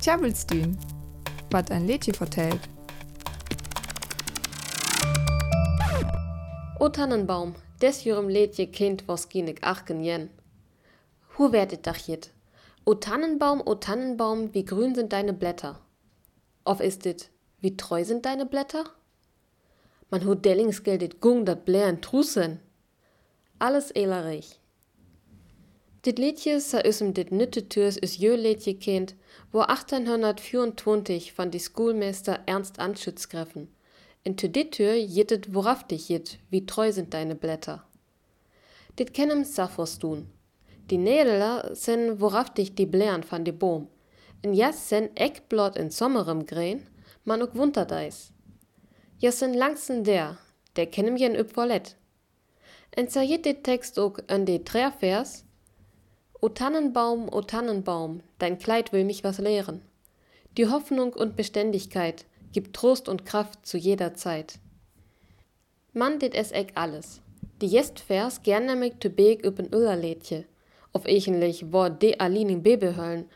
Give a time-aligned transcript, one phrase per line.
[0.00, 0.78] Tjabelstün,
[1.50, 2.60] wat ein Liedje vertellt.
[6.78, 10.30] O Tannenbaum, des jürem Liedje kind was ginig achten jen.
[11.36, 12.32] Hu werdet dach jit?
[12.86, 15.78] O Tannenbaum, o Tannenbaum, wie grün sind deine Blätter.
[16.64, 17.28] Of ist dit,
[17.60, 18.84] wie treu sind deine Blätter?
[20.10, 22.60] Man hu dellings geldet gung dat blären trusen.
[23.58, 24.59] Alles elerich.
[26.02, 29.14] Dit Liedje sa üsem dit nütte Türs is jö Liedje kind,
[29.52, 33.68] wo 1824 von die Schoolmeister Ernst Anschütz greffen.
[34.24, 37.84] In tü dit Tür jittet worauf dich jit, wie treu sind deine Blätter.
[38.98, 40.30] Dit kennem Saphos tun.
[40.90, 43.88] Die Nädeler sen worauf dich die blären van die Boom.
[44.40, 46.86] In jas sen Eckblot in sommerem Gräen,
[47.24, 48.32] man ook wunterdeis.
[49.18, 50.38] Jas sen langsen der,
[50.76, 51.96] der kennem jen üb vollet.
[52.90, 55.44] En zerjet dit Text ook an die Trärvers,
[56.42, 59.82] O Tannenbaum, o Tannenbaum, dein Kleid will mich was lehren.
[60.56, 64.58] Die Hoffnung und Beständigkeit gibt Trost und Kraft zu jeder Zeit.
[65.92, 67.20] Man dit es eck alles.
[67.60, 70.46] Die Jestvers gern nämlich te Beg üben Öllerlädje,
[70.94, 73.28] auf echenlich wo de alinin Babehöllen,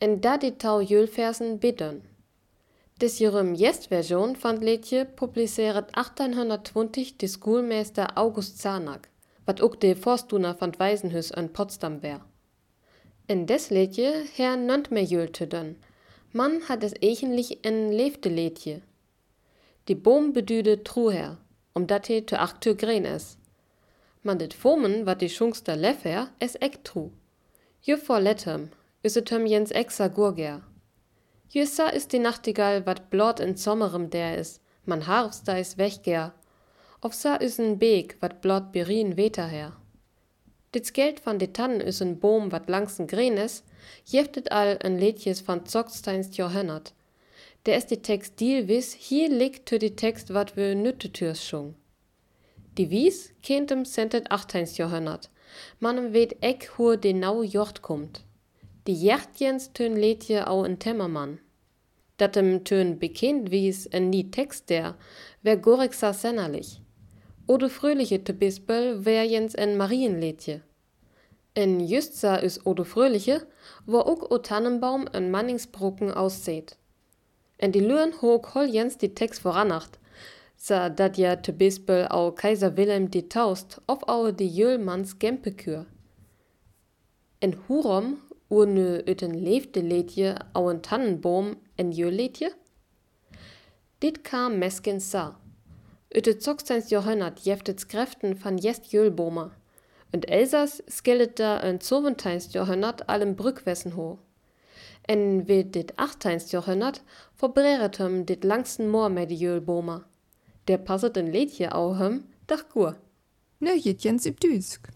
[0.00, 2.00] en da die Tau Jölfersen bittern.
[3.02, 9.10] Des jürem Jest-Version fand Lädje publiziert 1820 die Schoolmeister August Zarnack,
[9.44, 12.24] wat ook de Forstuna van Waisenhus in Potsdam wär.
[13.28, 15.76] In des Lädje her nannt me Jölte dann.
[16.32, 18.82] Man hat es echenlich en lebte Lädje.
[19.88, 21.38] Die Boom bedüde truher,
[21.74, 23.36] um dat he te acht gren es.
[24.22, 27.10] Man dit Fomen, wat die Schungster leffer, es eck tru.
[27.82, 28.70] Jö vor lettem,
[29.02, 30.62] üsetem jens exa gurger.
[31.48, 36.32] Jössa ist die Nachtigall, wat blot in sommerem der is, man harfs da is wechger.
[37.00, 39.72] Auf sa üsen Beek, wat blot berin weter her.
[40.76, 43.62] Dit Geld van de Tannen is een boom wat langsen green is,
[44.04, 46.92] jeftet al een liedjes van Zocksteins Johannert.
[47.62, 51.74] Der is de tekst deal wis, hier liegt to die tekst wat we nüttetürs schung.
[52.74, 54.64] Die Wies kentem sentet 18.
[54.64, 55.30] Johannert.
[55.78, 58.24] Man weet eck hoe de nau Jocht kommt.
[58.82, 61.38] Die Jachtjens tön liedje au en Temmermann.
[62.16, 64.94] Dat em tön bekend wies en nie Text der,
[65.42, 66.80] wär gorexer sennerlich.
[67.48, 68.18] Ode Fröhliche
[69.04, 70.62] wär jens en Marienliedje.
[71.54, 73.46] In Justsa is Ode Fröhliche,
[73.86, 76.76] wo ook o Tannenbaum en Manningsbrocken ausseht.
[77.58, 80.00] En die Lüren hoog hol jens die Text voranacht,
[80.56, 85.86] sa dat ja te Bispel au Kaiser Wilhelm die Taust, auf au die Jölmanns Gempekür.
[87.38, 88.18] En Hurom
[88.50, 92.50] urne öten leefde Liedje au en Tannenbaum en Jölliedje?
[94.02, 95.38] Dit kam meskin sa.
[96.14, 99.50] Öte Zocksteins Johannat jeftets Kräften van jest Jölbomer.
[100.12, 104.18] Und Elsass skellet da en Zoventeinst Johannat allem Brückwessen ho.
[105.08, 107.02] En vid dit Achteinst Johannat
[107.34, 110.04] verbreretem dit langsten Moor med die Jölbomer.
[110.68, 112.96] Der passet en Liedje au hem, dach gur.
[113.60, 114.88] Ne, jit jens im Düsk.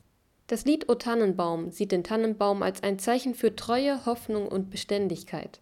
[0.47, 5.60] Das Lied O Tannenbaum sieht den Tannenbaum als ein Zeichen für Treue, Hoffnung und Beständigkeit.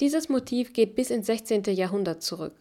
[0.00, 1.64] Dieses Motiv geht bis ins 16.
[1.64, 2.54] Jahrhundert zurück.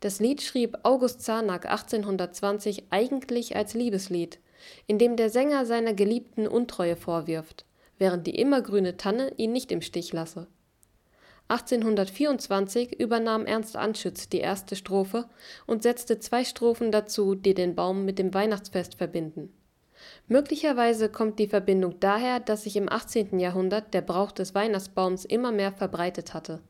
[0.00, 4.38] Das Lied schrieb August Zarnack 1820 eigentlich als Liebeslied,
[4.86, 7.64] in dem der Sänger seiner Geliebten Untreue vorwirft,
[7.98, 10.46] während die immergrüne Tanne ihn nicht im Stich lasse.
[11.48, 15.28] 1824 übernahm Ernst Anschütz die erste Strophe
[15.66, 19.52] und setzte zwei Strophen dazu, die den Baum mit dem Weihnachtsfest verbinden.
[20.28, 23.40] Möglicherweise kommt die Verbindung daher, dass sich im 18.
[23.40, 26.60] Jahrhundert der Brauch des Weihnachtsbaums immer mehr verbreitet hatte